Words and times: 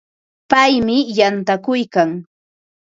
Paymi 0.49 0.97
yantakuykan. 1.17 2.09